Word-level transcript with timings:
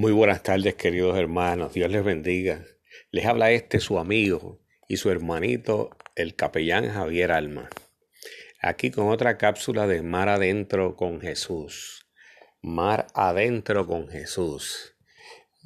Muy 0.00 0.12
buenas 0.12 0.44
tardes, 0.44 0.76
queridos 0.76 1.18
hermanos. 1.18 1.72
Dios 1.72 1.90
les 1.90 2.04
bendiga. 2.04 2.64
Les 3.10 3.26
habla 3.26 3.50
este 3.50 3.80
su 3.80 3.98
amigo 3.98 4.60
y 4.86 4.96
su 4.96 5.10
hermanito, 5.10 5.90
el 6.14 6.36
capellán 6.36 6.88
Javier 6.88 7.32
Alma. 7.32 7.68
Aquí 8.62 8.92
con 8.92 9.08
otra 9.08 9.36
cápsula 9.38 9.88
de 9.88 10.02
Mar 10.02 10.28
Adentro 10.28 10.94
con 10.94 11.20
Jesús. 11.20 12.06
Mar 12.62 13.08
Adentro 13.12 13.88
con 13.88 14.06
Jesús. 14.06 14.94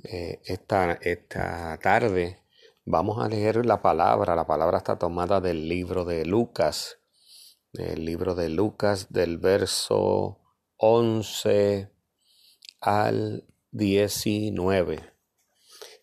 Eh, 0.02 0.40
esta, 0.46 0.98
esta 1.02 1.78
tarde 1.82 2.38
vamos 2.86 3.22
a 3.22 3.28
leer 3.28 3.66
la 3.66 3.82
palabra. 3.82 4.34
La 4.34 4.46
palabra 4.46 4.78
está 4.78 4.98
tomada 4.98 5.42
del 5.42 5.68
libro 5.68 6.06
de 6.06 6.24
Lucas. 6.24 7.00
El 7.74 8.06
libro 8.06 8.34
de 8.34 8.48
Lucas 8.48 9.12
del 9.12 9.36
verso 9.36 10.40
11 10.78 11.90
al 12.80 13.45
19. 13.72 15.00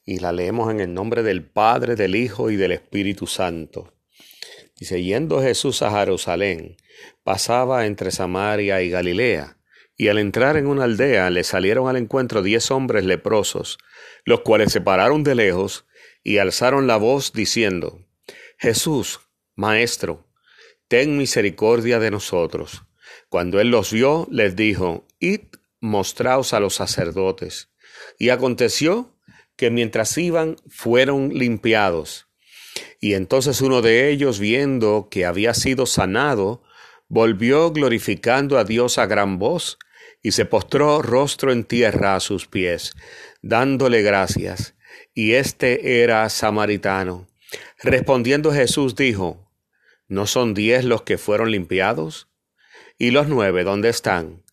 Y 0.03 0.17
la 0.17 0.31
leemos 0.31 0.71
en 0.71 0.79
el 0.79 0.91
nombre 0.91 1.21
del 1.21 1.45
Padre, 1.45 1.95
del 1.95 2.15
Hijo 2.15 2.49
y 2.49 2.55
del 2.55 2.71
Espíritu 2.71 3.27
Santo. 3.27 3.93
Dice, 4.75 5.03
yendo 5.03 5.39
Jesús 5.39 5.83
a 5.83 5.91
Jerusalén, 5.91 6.77
pasaba 7.23 7.85
entre 7.85 8.09
Samaria 8.09 8.81
y 8.81 8.89
Galilea, 8.89 9.57
y 9.95 10.07
al 10.07 10.17
entrar 10.17 10.57
en 10.57 10.65
una 10.65 10.85
aldea 10.85 11.29
le 11.29 11.43
salieron 11.43 11.87
al 11.87 11.97
encuentro 11.97 12.41
diez 12.41 12.71
hombres 12.71 13.05
leprosos, 13.05 13.77
los 14.25 14.41
cuales 14.41 14.71
se 14.71 14.81
pararon 14.81 15.23
de 15.23 15.35
lejos 15.35 15.85
y 16.23 16.39
alzaron 16.39 16.87
la 16.87 16.97
voz 16.97 17.33
diciendo, 17.33 18.03
Jesús, 18.57 19.19
Maestro, 19.55 20.27
ten 20.87 21.19
misericordia 21.19 21.99
de 21.99 22.09
nosotros. 22.09 22.81
Cuando 23.29 23.59
él 23.59 23.69
los 23.69 23.93
vio, 23.93 24.27
les 24.31 24.55
dijo, 24.55 25.05
Id, 25.19 25.41
mostraos 25.79 26.53
a 26.53 26.59
los 26.59 26.75
sacerdotes. 26.75 27.69
Y 28.17 28.29
aconteció 28.29 29.15
que 29.55 29.69
mientras 29.69 30.17
iban, 30.17 30.55
fueron 30.69 31.29
limpiados. 31.29 32.27
Y 32.99 33.13
entonces 33.13 33.61
uno 33.61 33.81
de 33.81 34.09
ellos, 34.09 34.39
viendo 34.39 35.07
que 35.11 35.25
había 35.25 35.53
sido 35.53 35.85
sanado, 35.85 36.63
volvió 37.07 37.71
glorificando 37.71 38.57
a 38.57 38.63
Dios 38.63 38.97
a 38.97 39.05
gran 39.05 39.39
voz, 39.39 39.77
y 40.21 40.31
se 40.31 40.45
postró 40.45 41.01
rostro 41.01 41.51
en 41.51 41.63
tierra 41.63 42.15
a 42.15 42.19
sus 42.19 42.45
pies, 42.45 42.93
dándole 43.41 44.01
gracias. 44.01 44.75
Y 45.13 45.33
este 45.33 46.01
era 46.03 46.29
samaritano. 46.29 47.27
Respondiendo 47.81 48.51
Jesús 48.51 48.95
dijo, 48.95 49.49
¿No 50.07 50.25
son 50.25 50.53
diez 50.53 50.83
los 50.83 51.03
que 51.03 51.17
fueron 51.17 51.51
limpiados? 51.51 52.27
¿Y 52.97 53.11
los 53.11 53.27
nueve 53.27 53.63
dónde 53.63 53.89
están? 53.89 54.43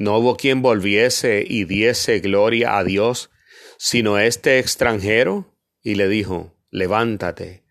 No 0.00 0.16
hubo 0.16 0.34
quien 0.34 0.62
volviese 0.62 1.44
y 1.46 1.66
diese 1.66 2.20
gloria 2.20 2.78
a 2.78 2.84
Dios, 2.84 3.28
sino 3.76 4.18
este 4.18 4.58
extranjero. 4.58 5.54
Y 5.82 5.96
le 5.96 6.08
dijo, 6.08 6.56
levántate, 6.70 7.64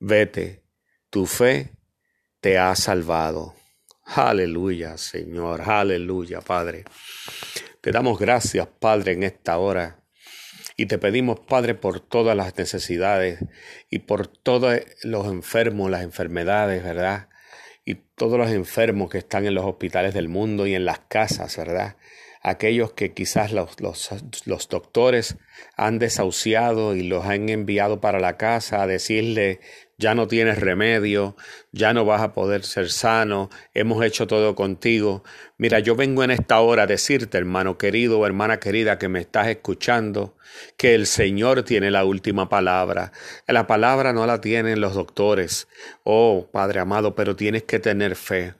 vete, 0.00 0.64
tu 1.10 1.26
fe 1.26 1.70
te 2.40 2.58
ha 2.58 2.74
salvado. 2.74 3.54
Aleluya, 4.02 4.98
Señor, 4.98 5.62
aleluya, 5.70 6.40
Padre. 6.40 6.82
Te 7.80 7.92
damos 7.92 8.18
gracias, 8.18 8.66
Padre, 8.66 9.12
en 9.12 9.22
esta 9.22 9.56
hora. 9.58 10.02
Y 10.76 10.86
te 10.86 10.98
pedimos, 10.98 11.38
Padre, 11.38 11.76
por 11.76 12.00
todas 12.00 12.36
las 12.36 12.58
necesidades 12.58 13.38
y 13.90 14.00
por 14.00 14.26
todos 14.26 14.80
los 15.04 15.28
enfermos, 15.28 15.88
las 15.88 16.02
enfermedades, 16.02 16.82
¿verdad? 16.82 17.28
Y 17.86 17.94
todos 18.16 18.36
los 18.36 18.50
enfermos 18.50 19.08
que 19.08 19.18
están 19.18 19.46
en 19.46 19.54
los 19.54 19.64
hospitales 19.64 20.12
del 20.12 20.28
mundo 20.28 20.66
y 20.66 20.74
en 20.74 20.84
las 20.84 20.98
casas, 20.98 21.56
¿verdad? 21.56 21.96
Aquellos 22.42 22.92
que 22.92 23.14
quizás 23.14 23.52
los, 23.52 23.76
los, 23.80 24.68
doctores 24.68 25.36
han 25.76 25.98
desahuciado 25.98 26.94
y 26.94 27.04
los 27.04 27.24
han 27.24 27.48
enviado 27.48 28.00
para 28.00 28.20
la 28.20 28.36
casa 28.36 28.82
a 28.82 28.86
decirle 28.86 29.60
ya 29.98 30.14
no 30.14 30.28
tienes 30.28 30.60
remedio, 30.60 31.36
ya 31.72 31.94
no 31.94 32.04
vas 32.04 32.20
a 32.20 32.34
poder 32.34 32.64
ser 32.64 32.90
sano, 32.90 33.50
hemos 33.72 34.04
hecho 34.04 34.26
todo 34.26 34.54
contigo. 34.54 35.24
Mira, 35.58 35.78
yo 35.78 35.96
vengo 35.96 36.22
en 36.22 36.30
esta 36.30 36.60
hora 36.60 36.82
a 36.82 36.86
decirte, 36.86 37.38
hermano 37.38 37.78
querido 37.78 38.26
hermana 38.26 38.60
querida 38.60 38.98
que 38.98 39.08
me 39.08 39.20
estás 39.20 39.48
escuchando, 39.48 40.36
que 40.76 40.94
el 40.94 41.06
Señor 41.06 41.62
tiene 41.62 41.90
la 41.90 42.04
última 42.04 42.50
palabra. 42.50 43.10
La 43.46 43.66
palabra 43.66 44.12
no 44.12 44.26
la 44.26 44.42
tienen 44.42 44.82
los 44.82 44.94
doctores. 44.94 45.66
Oh, 46.04 46.46
Padre 46.52 46.80
amado, 46.80 47.14
pero 47.14 47.36
tienes 47.36 47.62
que 47.62 47.78
tener 47.78 48.16
fe. 48.16 48.52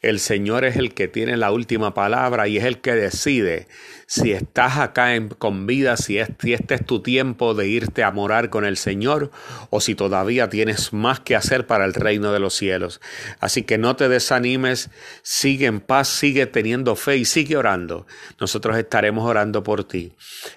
El 0.00 0.20
Señor 0.20 0.64
es 0.64 0.76
el 0.76 0.94
que 0.94 1.06
tiene 1.06 1.36
la 1.36 1.52
última 1.52 1.92
palabra 1.92 2.48
y 2.48 2.56
es 2.56 2.64
el 2.64 2.80
que 2.80 2.94
decide 2.94 3.66
si 4.06 4.32
estás 4.32 4.78
acá 4.78 5.14
en, 5.14 5.28
con 5.28 5.66
vida, 5.66 5.98
si, 5.98 6.18
si 6.40 6.54
este 6.54 6.76
es 6.76 6.86
tu 6.86 7.02
tiempo 7.02 7.52
de 7.52 7.68
irte 7.68 8.02
a 8.02 8.10
morar 8.10 8.48
con 8.48 8.64
el 8.64 8.78
Señor 8.78 9.30
o 9.68 9.82
si 9.82 9.94
todavía 9.94 10.48
tienes 10.48 10.94
más 10.94 11.20
que 11.20 11.36
hacer 11.36 11.66
para 11.66 11.84
el 11.84 11.92
reino 11.92 12.32
de 12.32 12.40
los 12.40 12.54
cielos. 12.54 13.02
Así 13.38 13.64
que 13.64 13.76
no 13.76 13.96
te 13.96 14.08
desanimes, 14.08 14.88
sigue 15.22 15.66
en 15.66 15.80
paz, 15.80 16.08
sigue 16.08 16.37
teniendo 16.46 16.96
fe 16.96 17.16
y 17.16 17.24
sigue 17.24 17.56
orando. 17.56 18.06
Nosotros 18.40 18.76
estaremos 18.76 19.28
orando 19.28 19.62
por 19.62 19.84
ti. 19.84 20.12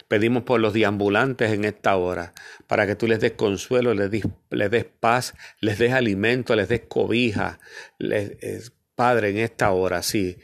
Pedimos 0.07 0.43
por 0.43 0.59
los 0.59 0.73
deambulantes 0.73 1.51
en 1.51 1.65
esta 1.65 1.95
hora, 1.95 2.33
para 2.67 2.87
que 2.87 2.95
tú 2.95 3.07
les 3.07 3.19
des 3.19 3.33
consuelo, 3.33 3.93
les 3.93 4.09
des, 4.09 4.85
paz, 4.99 5.33
les 5.59 5.77
des 5.77 5.93
alimento, 5.93 6.55
les 6.55 6.69
des 6.69 6.81
cobija. 6.87 7.59
Les, 7.97 8.37
eh, 8.41 8.61
Padre, 8.95 9.29
en 9.29 9.37
esta 9.37 9.71
hora, 9.71 10.03
sí 10.03 10.37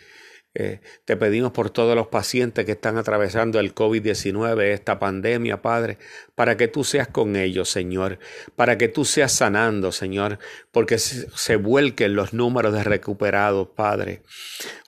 eh, 0.60 0.82
te 1.06 1.16
pedimos 1.18 1.52
por 1.52 1.70
todos 1.70 1.96
los 1.96 2.08
pacientes 2.08 2.66
que 2.66 2.72
están 2.72 2.98
atravesando 2.98 3.60
el 3.60 3.76
COVID-19, 3.76 4.64
esta 4.74 4.98
pandemia, 4.98 5.62
Padre, 5.62 6.00
para 6.34 6.58
que 6.58 6.68
tú 6.68 6.84
seas 6.84 7.08
con 7.08 7.36
ellos, 7.36 7.70
Señor, 7.70 8.18
para 8.56 8.76
que 8.76 8.88
tú 8.88 9.06
seas 9.06 9.32
sanando, 9.32 9.92
Señor, 9.92 10.40
porque 10.72 10.98
se, 10.98 11.56
vuelquen 11.58 12.16
los 12.16 12.34
números 12.34 12.74
de 12.74 12.84
recuperados, 12.84 13.68
Padre. 13.76 14.24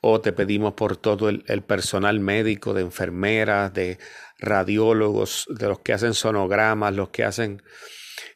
Oh, 0.02 0.22
te 0.22 0.34
pedimos 0.34 0.74
por 0.74 0.98
todo 0.98 1.30
el, 1.30 1.62
personal 1.62 2.20
médico, 2.20 2.74
de 2.74 2.82
enfermeras, 2.82 3.72
de 3.72 4.00
radiólogos, 4.40 5.46
de 5.52 5.68
los 5.68 5.82
que 5.82 5.94
hacen 5.94 6.16
sonogramas, 6.16 6.96
los 6.96 7.10
que 7.10 7.24
hacen 7.24 7.62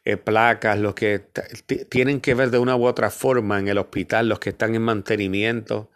eh, 0.05 0.17
placas, 0.17 0.77
los 0.77 0.93
que 0.93 1.23
tienen 1.89 2.21
que 2.21 2.35
ver 2.35 2.51
de 2.51 2.59
una 2.59 2.75
u 2.75 2.85
otra 2.85 3.09
forma 3.09 3.57
en 3.57 3.69
el 3.69 3.79
hospital, 3.79 4.29
los 4.29 4.37
que 4.37 4.51
están 4.51 4.75
en 4.75 4.83
mantenimiento, 4.83 5.89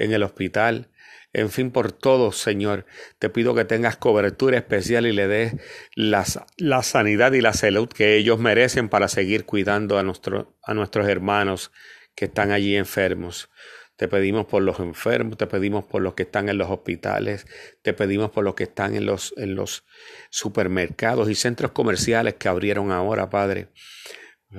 en 0.00 0.12
el 0.12 0.22
hospital, 0.22 0.88
en 1.32 1.50
fin, 1.50 1.70
por 1.70 1.92
todo, 1.92 2.32
Señor. 2.32 2.86
Te 3.18 3.30
pido 3.30 3.54
que 3.54 3.64
tengas 3.64 3.96
cobertura 3.96 4.58
especial 4.58 5.06
y 5.06 5.12
le 5.12 5.28
des 5.28 5.54
la, 5.94 6.24
la 6.56 6.82
sanidad 6.82 7.32
y 7.32 7.40
la 7.40 7.52
salud 7.52 7.88
que 7.88 8.16
ellos 8.16 8.40
merecen 8.40 8.88
para 8.88 9.06
seguir 9.06 9.44
cuidando 9.44 9.98
a, 9.98 10.02
nuestro, 10.02 10.56
a 10.62 10.74
nuestros 10.74 11.08
hermanos 11.08 11.70
que 12.16 12.24
están 12.24 12.50
allí 12.50 12.76
enfermos. 12.76 13.48
Te 13.94 14.08
pedimos 14.08 14.46
por 14.46 14.62
los 14.62 14.80
enfermos, 14.80 15.36
te 15.36 15.46
pedimos 15.46 15.84
por 15.84 16.02
los 16.02 16.14
que 16.14 16.22
están 16.24 16.48
en 16.48 16.58
los 16.58 16.70
hospitales, 16.70 17.46
te 17.82 17.92
pedimos 17.92 18.30
por 18.30 18.42
los 18.42 18.54
que 18.54 18.64
están 18.64 18.96
en 18.96 19.06
los, 19.06 19.34
en 19.36 19.54
los 19.54 19.84
supermercados 20.30 21.28
y 21.28 21.34
centros 21.34 21.72
comerciales 21.72 22.34
que 22.34 22.48
abrieron 22.48 22.90
ahora, 22.92 23.30
Padre. 23.30 23.68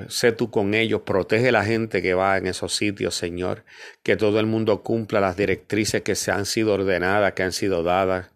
Sé 0.08 0.32
tú 0.32 0.50
con 0.52 0.74
ellos, 0.74 1.02
protege 1.02 1.50
a 1.50 1.52
la 1.52 1.66
gente 1.66 2.02
que 2.02 2.14
va 2.14 2.38
en 2.38 2.48
esos 2.48 2.74
sitios, 2.74 3.14
Señor, 3.14 3.66
que 4.04 4.16
todo 4.16 4.40
el 4.40 4.46
mundo 4.46 4.84
cumpla 4.84 5.20
las 5.20 5.36
directrices 5.36 6.02
que 6.02 6.16
se 6.16 6.32
han 6.32 6.46
sido 6.46 6.74
ordenadas, 6.74 7.34
que 7.34 7.44
han 7.44 7.52
sido 7.52 7.84
dadas. 7.84 8.32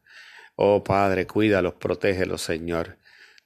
Oh 0.55 0.83
Padre, 0.83 1.27
cuídalos, 1.27 1.75
protégelos, 1.75 2.41
Señor. 2.41 2.97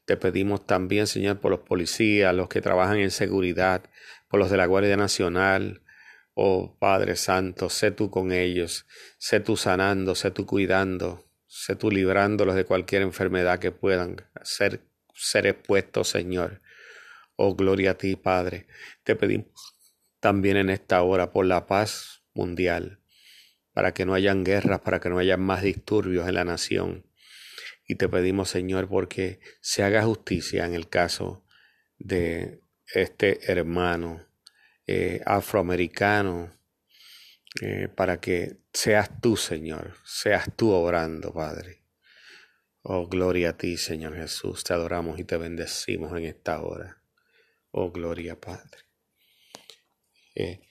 Te 0.05 0.17
pedimos 0.17 0.65
también, 0.65 1.05
Señor, 1.05 1.39
por 1.39 1.51
los 1.51 1.59
policías, 1.59 2.33
los 2.33 2.49
que 2.49 2.61
trabajan 2.61 2.97
en 2.97 3.11
seguridad, 3.11 3.83
por 4.27 4.39
los 4.39 4.49
de 4.49 4.57
la 4.57 4.65
Guardia 4.65 4.97
Nacional. 4.97 5.83
Oh 6.33 6.75
Padre 6.79 7.15
Santo, 7.15 7.69
sé 7.69 7.91
tú 7.91 8.09
con 8.09 8.31
ellos, 8.31 8.87
sé 9.19 9.39
tú 9.39 9.55
sanando, 9.55 10.15
sé 10.15 10.31
tú 10.31 10.47
cuidando, 10.47 11.27
sé 11.45 11.75
tú 11.75 11.91
librándolos 11.91 12.55
de 12.55 12.65
cualquier 12.65 13.03
enfermedad 13.03 13.59
que 13.59 13.71
puedan 13.71 14.15
ser, 14.41 14.81
ser 15.13 15.45
expuestos, 15.45 16.07
Señor. 16.07 16.62
Oh, 17.41 17.56
gloria 17.56 17.91
a 17.91 17.94
ti, 17.94 18.18
Padre. 18.18 18.68
Te 19.06 19.15
pedimos 19.15 19.47
también 20.19 20.57
en 20.57 20.69
esta 20.69 21.01
hora 21.03 21.31
por 21.31 21.45
la 21.45 21.68
paz 21.68 22.21
mundial, 22.33 23.00
para 23.71 23.94
que 23.94 24.06
no 24.06 24.13
hayan 24.13 24.44
guerras, 24.44 24.81
para 24.81 25.00
que 25.00 25.07
no 25.07 25.19
haya 25.19 25.38
más 25.38 25.63
disturbios 25.63 26.27
en 26.27 26.36
la 26.36 26.44
nación. 26.44 27.06
Y 27.88 27.95
te 27.95 28.09
pedimos, 28.09 28.50
Señor, 28.50 28.89
porque 28.89 29.39
se 29.62 29.83
haga 29.83 30.03
justicia 30.03 30.65
en 30.65 30.74
el 30.74 30.89
caso 30.89 31.45
de 31.97 32.62
este 32.94 33.50
hermano 33.50 34.27
eh, 34.86 35.21
afroamericano, 35.25 36.51
eh, 37.62 37.88
para 37.88 38.19
que 38.19 38.57
seas 38.74 39.21
tú, 39.21 39.38
Señor, 39.38 39.94
seas 40.03 40.50
tú 40.57 40.71
obrando, 40.71 41.33
Padre. 41.33 41.86
Oh, 42.81 43.07
gloria 43.07 43.51
a 43.51 43.57
ti, 43.57 43.77
Señor 43.77 44.18
Jesús. 44.18 44.65
Te 44.65 44.74
adoramos 44.74 45.18
y 45.21 45.24
te 45.24 45.38
bendecimos 45.38 46.12
en 46.18 46.25
esta 46.25 46.62
hora. 46.62 46.99
Oh, 47.71 47.92
gloria, 47.92 48.39
Padre. 48.39 48.80
Eh, 50.36 50.62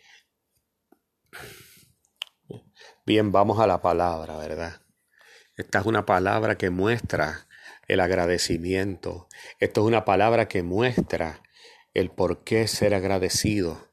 bien, 3.07 3.31
vamos 3.31 3.61
a 3.61 3.67
la 3.67 3.81
palabra, 3.81 4.37
¿verdad? 4.37 4.83
Esta 5.57 5.81
es 5.81 5.87
una 5.87 6.05
palabra 6.07 6.57
que 6.57 6.71
muestra 6.71 7.47
el 7.87 8.01
agradecimiento. 8.01 9.29
Esto 9.61 9.83
es 9.83 9.87
una 9.87 10.05
palabra 10.05 10.49
que 10.49 10.63
muestra 10.63 11.43
el 11.95 12.11
por 12.11 12.45
qué 12.45 12.67
ser 12.67 12.95
agradecido. 12.95 13.89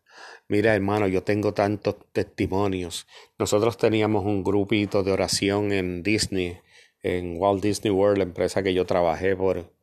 Mira, 0.48 0.75
hermano, 0.75 1.08
yo 1.08 1.24
tengo 1.24 1.54
tantos 1.54 1.96
testimonios. 2.12 3.08
Nosotros 3.38 3.78
teníamos 3.78 4.25
un 4.25 4.44
grupito 4.44 5.04
de 5.04 5.12
oración 5.12 5.72
en 5.72 6.04
Disney, 6.04 6.60
en 7.01 7.40
Walt 7.40 7.63
Disney 7.63 7.92
World, 7.92 8.18
la 8.18 8.24
empresa 8.24 8.63
que 8.63 8.74
yo 8.74 8.86
trabajé 8.86 9.36
por 9.36 9.74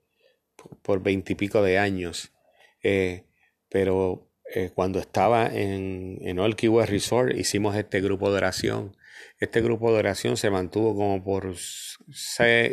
por 0.82 1.02
veintipico 1.02 1.62
de 1.62 1.78
años. 1.78 2.32
Eh, 2.82 3.24
pero 3.68 4.30
eh, 4.54 4.70
cuando 4.74 4.98
estaba 4.98 5.46
en, 5.46 6.18
en 6.20 6.38
Old 6.38 6.56
Key 6.56 6.68
West 6.68 6.90
Resort 6.90 7.36
hicimos 7.36 7.76
este 7.76 8.00
grupo 8.00 8.30
de 8.30 8.38
oración. 8.38 8.96
Este 9.38 9.60
grupo 9.60 9.92
de 9.92 9.98
oración 9.98 10.36
se 10.36 10.50
mantuvo 10.50 10.94
como 10.94 11.22
por 11.22 11.54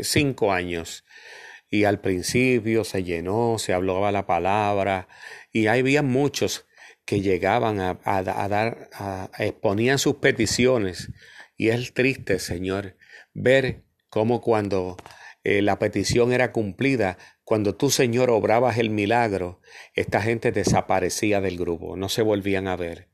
cinco 0.01 0.51
años. 0.51 1.05
Y 1.69 1.83
al 1.83 1.99
principio 2.01 2.83
se 2.83 3.03
llenó, 3.03 3.57
se 3.59 3.73
hablaba 3.73 4.11
la 4.11 4.25
palabra, 4.25 5.07
y 5.51 5.67
había 5.67 6.01
muchos 6.01 6.65
que 7.05 7.21
llegaban 7.21 7.79
a, 7.79 7.97
dar, 8.23 8.89
a, 8.93 9.29
exponían 9.37 9.99
sus 9.99 10.15
peticiones. 10.15 11.11
Y 11.57 11.69
es 11.69 11.93
triste, 11.93 12.39
Señor, 12.39 12.97
ver 13.33 13.83
cómo 14.09 14.41
cuando 14.41 14.97
eh, 15.43 15.61
la 15.61 15.79
petición 15.79 16.31
era 16.31 16.51
cumplida, 16.51 17.17
cuando 17.49 17.73
tú, 17.73 17.89
Señor, 17.89 18.29
obrabas 18.29 18.77
el 18.77 18.91
milagro, 18.91 19.59
esta 19.95 20.21
gente 20.21 20.51
desaparecía 20.51 21.41
del 21.41 21.57
grupo, 21.57 21.97
no 21.97 22.07
se 22.07 22.21
volvían 22.21 22.67
a 22.67 22.75
ver. 22.75 23.07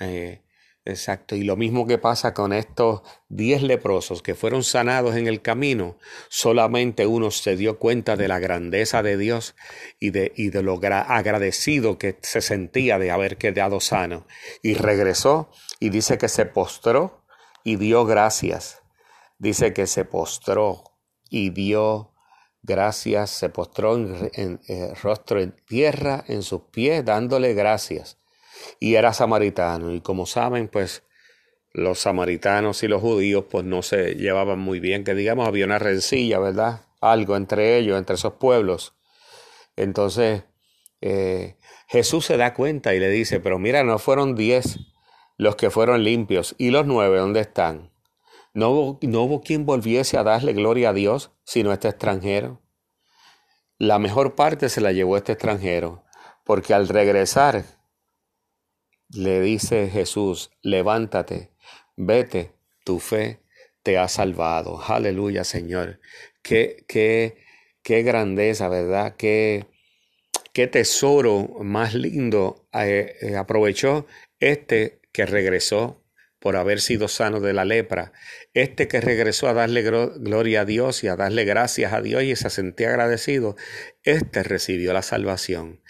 Eh, 0.00 0.40
exacto, 0.86 1.36
y 1.36 1.42
lo 1.42 1.56
mismo 1.56 1.86
que 1.86 1.98
pasa 1.98 2.32
con 2.32 2.54
estos 2.54 3.02
diez 3.28 3.60
leprosos 3.60 4.22
que 4.22 4.34
fueron 4.34 4.64
sanados 4.64 5.14
en 5.16 5.26
el 5.26 5.42
camino, 5.42 5.98
solamente 6.30 7.06
uno 7.06 7.30
se 7.30 7.54
dio 7.54 7.78
cuenta 7.78 8.16
de 8.16 8.28
la 8.28 8.38
grandeza 8.38 9.02
de 9.02 9.18
Dios 9.18 9.54
y 10.00 10.08
de, 10.08 10.32
y 10.34 10.48
de 10.48 10.62
lo 10.62 10.80
agradecido 10.82 11.98
que 11.98 12.16
se 12.22 12.40
sentía 12.40 12.98
de 12.98 13.10
haber 13.10 13.36
quedado 13.36 13.80
sano. 13.80 14.26
Y 14.62 14.72
regresó 14.72 15.50
y 15.80 15.90
dice 15.90 16.16
que 16.16 16.28
se 16.28 16.46
postró 16.46 17.26
y 17.62 17.76
dio 17.76 18.06
gracias. 18.06 18.80
Dice 19.36 19.74
que 19.74 19.86
se 19.86 20.06
postró 20.06 20.82
y 21.28 21.50
dio 21.50 22.15
gracias, 22.66 23.30
se 23.30 23.48
postró 23.48 23.96
en, 23.96 24.60
eh, 24.68 24.92
rostro 25.02 25.40
en 25.40 25.52
tierra 25.66 26.24
en 26.26 26.42
sus 26.42 26.62
pies 26.62 27.04
dándole 27.04 27.54
gracias. 27.54 28.18
Y 28.80 28.94
era 28.94 29.12
samaritano. 29.12 29.92
Y 29.94 30.00
como 30.00 30.26
saben, 30.26 30.68
pues 30.68 31.02
los 31.72 32.00
samaritanos 32.00 32.82
y 32.82 32.88
los 32.88 33.00
judíos 33.00 33.44
pues 33.50 33.64
no 33.64 33.82
se 33.82 34.14
llevaban 34.14 34.58
muy 34.58 34.80
bien, 34.80 35.04
que 35.04 35.14
digamos 35.14 35.46
había 35.46 35.66
una 35.66 35.78
rencilla, 35.78 36.38
¿verdad? 36.38 36.82
Algo 37.00 37.36
entre 37.36 37.78
ellos, 37.78 37.98
entre 37.98 38.16
esos 38.16 38.34
pueblos. 38.34 38.94
Entonces 39.76 40.42
eh, 41.00 41.56
Jesús 41.88 42.24
se 42.26 42.36
da 42.36 42.54
cuenta 42.54 42.94
y 42.94 42.98
le 42.98 43.10
dice, 43.10 43.40
pero 43.40 43.58
mira, 43.58 43.84
no 43.84 43.98
fueron 43.98 44.34
diez 44.34 44.78
los 45.36 45.56
que 45.56 45.70
fueron 45.70 46.02
limpios. 46.02 46.54
¿Y 46.58 46.70
los 46.70 46.86
nueve 46.86 47.18
dónde 47.18 47.40
están? 47.40 47.90
No 48.56 48.70
hubo, 48.70 49.42
quien 49.42 49.66
volviese 49.66 50.16
a 50.16 50.22
darle 50.22 50.54
gloria 50.54 50.88
a 50.88 50.92
Dios, 50.94 51.30
sino 51.44 51.74
este 51.74 51.88
extranjero. 51.88 52.62
La 53.76 53.98
mejor 53.98 54.34
parte 54.34 54.70
se 54.70 54.80
la 54.80 54.92
llevó 54.92 55.18
este 55.18 55.32
extranjero, 55.32 56.06
porque 56.42 56.72
al 56.72 56.88
regresar 56.88 57.66
le 59.10 59.42
dice 59.42 59.90
Jesús, 59.90 60.52
levántate, 60.62 61.52
vete, 61.96 62.54
tu 62.82 62.98
fe 62.98 63.42
te 63.82 63.98
ha 63.98 64.08
salvado. 64.08 64.80
Aleluya, 64.82 65.44
Señor. 65.44 66.00
Qué, 66.40 66.86
qué, 66.88 67.44
qué 67.82 68.02
grandeza, 68.04 68.70
¿verdad? 68.70 69.16
Qué, 69.18 69.66
qué 70.54 70.66
tesoro 70.66 71.46
más 71.60 71.92
lindo 71.92 72.66
eh, 72.72 73.16
eh, 73.20 73.36
aprovechó 73.36 74.06
este 74.40 75.02
que 75.12 75.26
regresó 75.26 76.05
por 76.46 76.54
haber 76.54 76.80
sido 76.80 77.08
sano 77.08 77.40
de 77.40 77.52
la 77.52 77.64
lepra. 77.64 78.12
Este 78.54 78.86
que 78.86 79.00
regresó 79.00 79.48
a 79.48 79.52
darle 79.52 79.82
gloria 79.82 80.60
a 80.60 80.64
Dios 80.64 81.02
y 81.02 81.08
a 81.08 81.16
darle 81.16 81.44
gracias 81.44 81.92
a 81.92 82.00
Dios 82.00 82.22
y 82.22 82.36
se 82.36 82.50
sentía 82.50 82.90
agradecido, 82.90 83.56
este 84.04 84.44
recibió 84.44 84.92
la 84.92 85.02
salvación. 85.02 85.82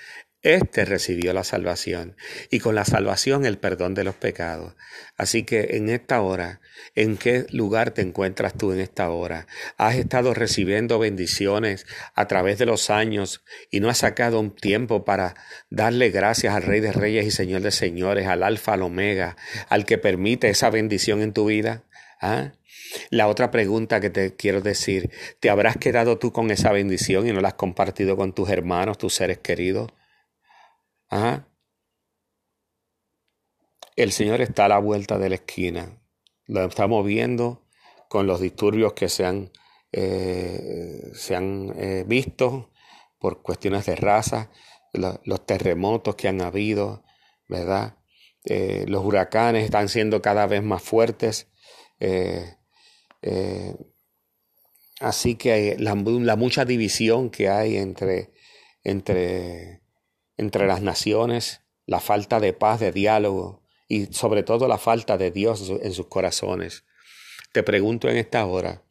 Este 0.46 0.84
recibió 0.84 1.32
la 1.32 1.42
salvación 1.42 2.14
y 2.52 2.60
con 2.60 2.76
la 2.76 2.84
salvación 2.84 3.44
el 3.44 3.58
perdón 3.58 3.94
de 3.94 4.04
los 4.04 4.14
pecados. 4.14 4.74
Así 5.16 5.42
que 5.42 5.70
en 5.72 5.88
esta 5.88 6.20
hora, 6.20 6.60
¿en 6.94 7.16
qué 7.16 7.46
lugar 7.50 7.90
te 7.90 8.02
encuentras 8.02 8.54
tú 8.56 8.70
en 8.70 8.78
esta 8.78 9.10
hora? 9.10 9.48
¿Has 9.76 9.96
estado 9.96 10.34
recibiendo 10.34 11.00
bendiciones 11.00 11.84
a 12.14 12.28
través 12.28 12.58
de 12.58 12.66
los 12.66 12.90
años 12.90 13.42
y 13.72 13.80
no 13.80 13.88
has 13.88 13.98
sacado 13.98 14.38
un 14.38 14.54
tiempo 14.54 15.04
para 15.04 15.34
darle 15.68 16.10
gracias 16.10 16.54
al 16.54 16.62
Rey 16.62 16.78
de 16.78 16.92
Reyes 16.92 17.26
y 17.26 17.32
Señor 17.32 17.62
de 17.62 17.72
Señores, 17.72 18.28
al 18.28 18.44
Alfa, 18.44 18.74
al 18.74 18.82
Omega, 18.82 19.36
al 19.68 19.84
que 19.84 19.98
permite 19.98 20.48
esa 20.48 20.70
bendición 20.70 21.22
en 21.22 21.32
tu 21.32 21.46
vida? 21.46 21.82
¿Ah? 22.20 22.52
La 23.10 23.26
otra 23.26 23.50
pregunta 23.50 23.98
que 23.98 24.10
te 24.10 24.36
quiero 24.36 24.60
decir, 24.60 25.10
¿te 25.40 25.50
habrás 25.50 25.76
quedado 25.76 26.18
tú 26.18 26.30
con 26.30 26.52
esa 26.52 26.70
bendición 26.70 27.26
y 27.26 27.32
no 27.32 27.40
la 27.40 27.48
has 27.48 27.54
compartido 27.54 28.16
con 28.16 28.32
tus 28.32 28.48
hermanos, 28.48 28.96
tus 28.96 29.12
seres 29.12 29.38
queridos? 29.38 29.90
El 33.96 34.12
Señor 34.12 34.40
está 34.40 34.66
a 34.66 34.68
la 34.68 34.78
vuelta 34.78 35.18
de 35.18 35.30
la 35.30 35.36
esquina. 35.36 35.98
Lo 36.46 36.64
estamos 36.64 37.04
viendo 37.04 37.66
con 38.08 38.26
los 38.26 38.40
disturbios 38.40 38.92
que 38.92 39.08
se 39.08 39.24
han, 39.24 39.50
eh, 39.92 41.10
se 41.14 41.34
han 41.34 41.72
eh, 41.76 42.04
visto 42.06 42.70
por 43.18 43.42
cuestiones 43.42 43.86
de 43.86 43.96
raza, 43.96 44.50
los 44.92 45.44
terremotos 45.44 46.14
que 46.14 46.28
han 46.28 46.40
habido, 46.40 47.04
¿verdad? 47.48 47.98
Eh, 48.44 48.84
los 48.88 49.04
huracanes 49.04 49.64
están 49.64 49.88
siendo 49.88 50.22
cada 50.22 50.46
vez 50.46 50.62
más 50.62 50.82
fuertes. 50.82 51.48
así 55.00 55.34
que 55.36 55.76
la, 55.78 55.94
la, 55.94 56.36
mucha 56.36 56.64
división 56.64 57.30
que 57.30 57.48
hay 57.48 57.76
entre, 57.76 58.32
entre 58.84 59.82
entre 60.36 60.66
las 60.66 60.82
naciones, 60.82 61.62
la 61.86 62.00
falta 62.00 62.40
de 62.40 62.52
paz, 62.52 62.80
de 62.80 62.92
diálogo 62.92 63.62
y 63.88 64.06
sobre 64.06 64.42
todo 64.42 64.68
la 64.68 64.78
falta 64.78 65.16
de 65.16 65.30
Dios 65.30 65.70
en 65.82 65.92
sus 65.92 66.06
corazones. 66.06 66.84
Te 67.52 67.62
pregunto 67.62 68.08
en 68.08 68.16
esta 68.16 68.44
hora, 68.44 68.82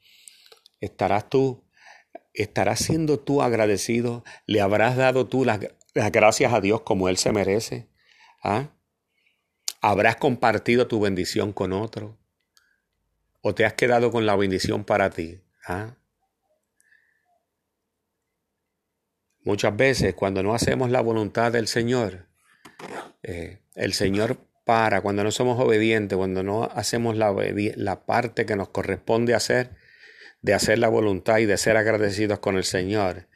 ¿estarás 0.79 1.29
tú, 1.29 1.63
estarás 2.33 2.79
siendo 2.79 3.19
tú 3.19 3.41
agradecido? 3.41 4.23
¿Le 4.45 4.61
habrás 4.61 4.95
dado 4.95 5.27
tú 5.27 5.45
las, 5.45 5.59
gracias 5.93 6.53
a 6.53 6.61
Dios 6.61 6.81
como 6.81 7.09
Él 7.09 7.17
se 7.17 7.31
merece? 7.31 7.89
¿Ah? 8.43 8.69
¿Habrás 9.81 10.15
compartido 10.15 10.87
tu 10.87 10.99
bendición 10.99 11.53
con 11.53 11.73
otro? 11.73 12.17
¿O 13.41 13.53
te 13.53 13.65
has 13.65 13.73
quedado 13.73 14.11
con 14.11 14.25
la 14.25 14.35
bendición 14.35 14.83
para 14.83 15.11
ti? 15.11 15.41
¿Ah? 15.67 15.95
Muchas 19.45 19.77
veces 19.77 20.15
cuando 20.15 20.41
no 20.41 20.55
hacemos 20.55 20.89
la 20.89 21.01
voluntad 21.01 21.51
del 21.51 21.67
Señor, 21.67 22.25
eh, 23.21 23.59
el 23.75 23.93
Señor 23.93 24.39
para, 24.65 25.01
cuando 25.01 25.23
no 25.23 25.29
somos 25.29 25.59
obedientes, 25.59 26.17
cuando 26.17 26.41
no 26.41 26.63
hacemos 26.63 27.15
la, 27.15 27.31
la 27.75 28.05
parte 28.07 28.47
que 28.47 28.55
nos 28.55 28.69
corresponde 28.69 29.35
hacer, 29.35 29.69
de 30.41 30.55
hacer 30.55 30.79
la 30.79 30.89
voluntad 30.89 31.37
y 31.37 31.45
de 31.45 31.57
ser 31.57 31.77
agradecidos 31.77 32.39
con 32.39 32.57
el 32.57 32.63
Señor, 32.63 33.27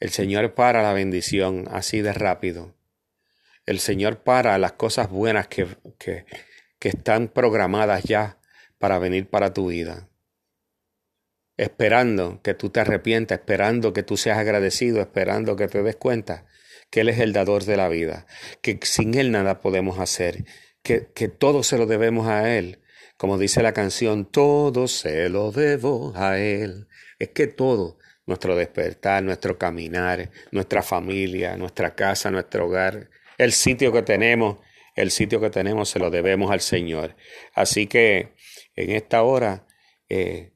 el 0.00 0.08
Señor 0.08 0.54
para 0.54 0.82
la 0.82 0.94
bendición 0.94 1.68
así 1.70 2.00
de 2.00 2.14
rápido. 2.14 2.74
El 3.66 3.78
Señor 3.78 4.22
para 4.22 4.56
las 4.56 4.72
cosas 4.72 5.10
buenas 5.10 5.48
que, 5.48 5.66
que, 5.98 6.24
que 6.78 6.88
están 6.88 7.28
programadas 7.28 8.04
ya 8.04 8.38
para 8.78 8.98
venir 8.98 9.28
para 9.28 9.52
tu 9.52 9.66
vida 9.66 10.08
esperando 11.56 12.40
que 12.42 12.54
tú 12.54 12.70
te 12.70 12.80
arrepientas, 12.80 13.38
esperando 13.38 13.92
que 13.92 14.02
tú 14.02 14.16
seas 14.16 14.38
agradecido, 14.38 15.00
esperando 15.00 15.56
que 15.56 15.68
te 15.68 15.82
des 15.82 15.96
cuenta 15.96 16.46
que 16.90 17.00
Él 17.00 17.08
es 17.08 17.18
el 17.18 17.32
dador 17.32 17.64
de 17.64 17.76
la 17.76 17.88
vida, 17.88 18.26
que 18.62 18.78
sin 18.82 19.14
Él 19.14 19.32
nada 19.32 19.60
podemos 19.60 19.98
hacer, 19.98 20.44
que, 20.82 21.08
que 21.14 21.28
todo 21.28 21.62
se 21.62 21.78
lo 21.78 21.86
debemos 21.86 22.28
a 22.28 22.56
Él. 22.56 22.82
Como 23.16 23.38
dice 23.38 23.62
la 23.62 23.72
canción, 23.72 24.30
todo 24.30 24.88
se 24.88 25.28
lo 25.30 25.50
debo 25.50 26.12
a 26.16 26.38
Él. 26.38 26.86
Es 27.18 27.30
que 27.30 27.46
todo, 27.46 27.98
nuestro 28.26 28.56
despertar, 28.56 29.22
nuestro 29.22 29.56
caminar, 29.56 30.30
nuestra 30.50 30.82
familia, 30.82 31.56
nuestra 31.56 31.94
casa, 31.94 32.30
nuestro 32.30 32.66
hogar, 32.66 33.08
el 33.38 33.52
sitio 33.52 33.92
que 33.92 34.02
tenemos, 34.02 34.58
el 34.94 35.10
sitio 35.10 35.40
que 35.40 35.50
tenemos 35.50 35.88
se 35.88 35.98
lo 35.98 36.10
debemos 36.10 36.50
al 36.50 36.60
Señor. 36.60 37.16
Así 37.54 37.86
que 37.86 38.34
en 38.74 38.90
esta 38.90 39.22
hora, 39.22 39.66
eh, 40.08 40.52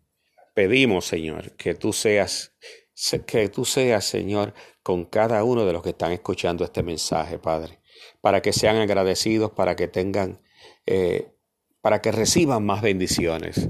pedimos, 0.55 1.07
Señor, 1.07 1.53
que 1.57 1.75
tú 1.75 1.93
seas, 1.93 2.53
que 3.27 3.49
tú 3.49 3.65
seas, 3.65 4.05
Señor, 4.05 4.55
con 4.83 5.05
cada 5.05 5.45
uno 5.45 5.65
de 5.65 5.73
los 5.73 5.83
que 5.83 5.91
están 5.91 6.13
escuchando 6.13 6.65
este 6.65 6.83
mensaje, 6.83 7.39
Padre, 7.39 7.81
para 8.21 8.43
que 8.43 8.53
sean 8.53 8.77
agradecidos, 8.77 9.53
para 9.53 9.77
que 9.77 9.89
tengan, 9.89 10.41
eh, 10.87 11.33
para 11.81 12.01
que 12.01 12.13
reciban 12.13 12.65
más 12.65 12.83
bendiciones. 12.83 13.69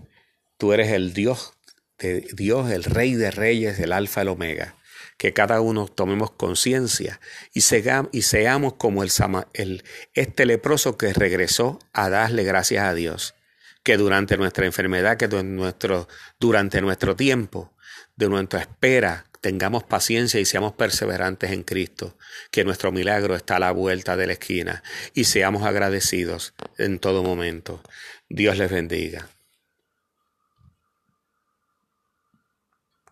Tú 0.56 0.72
eres 0.72 0.90
el 0.92 1.12
Dios 1.12 1.54
de 1.99 2.26
Dios, 2.32 2.70
el 2.70 2.84
Rey 2.84 3.14
de 3.14 3.30
Reyes, 3.30 3.78
el 3.78 3.92
Alfa, 3.92 4.22
el 4.22 4.28
Omega. 4.28 4.76
Que 5.16 5.34
cada 5.34 5.60
uno 5.60 5.87
tomemos 5.87 6.30
conciencia 6.30 7.20
y, 7.52 7.58
y, 8.12 8.22
seamos 8.22 8.75
como 8.75 9.02
el, 9.02 9.10
el, 9.52 9.84
este 10.14 10.46
leproso 10.46 10.96
que 10.96 11.12
regresó 11.12 11.78
a 11.92 12.08
darle 12.08 12.42
gracias 12.42 12.84
a 12.84 12.94
Dios. 12.94 13.34
Que 13.82 13.96
durante 13.96 14.37
nuestra 14.37 14.66
enfermedad, 14.66 15.16
que 15.16 15.28
nuestro, 15.28 16.08
durante 16.38 16.80
nuestro 16.80 17.16
tiempo, 17.16 17.75
de 18.16 18.28
nuestra 18.28 18.60
espera, 18.60 19.26
tengamos 19.40 19.84
paciencia 19.84 20.38
y 20.40 20.44
seamos 20.44 20.75
perseverantes 20.75 21.50
en 21.52 21.62
Cristo, 21.62 22.16
que 22.50 22.64
nuestro 22.64 22.92
milagro 22.92 23.34
está 23.34 23.56
a 23.56 23.60
la 23.60 23.72
vuelta 23.72 24.16
de 24.16 24.26
la 24.26 24.34
esquina 24.34 24.82
y 25.14 25.25
seamos 25.25 25.62
agradecidos 25.62 26.54
en 26.78 26.99
todo 26.99 27.22
momento. 27.22 27.82
Dios 28.28 28.58
les 28.58 28.70
bendiga. 28.70 29.28